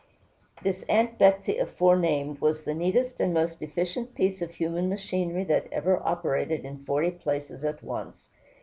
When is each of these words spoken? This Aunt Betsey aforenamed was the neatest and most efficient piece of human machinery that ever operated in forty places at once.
This 0.63 0.81
Aunt 0.89 1.19
Betsey 1.19 1.59
aforenamed 1.59 2.41
was 2.41 2.63
the 2.63 2.73
neatest 2.73 3.19
and 3.19 3.35
most 3.35 3.61
efficient 3.61 4.15
piece 4.15 4.41
of 4.41 4.49
human 4.55 4.89
machinery 4.89 5.43
that 5.43 5.67
ever 5.71 6.01
operated 6.03 6.65
in 6.65 6.83
forty 6.85 7.11
places 7.11 7.63
at 7.63 7.83
once. 7.83 8.27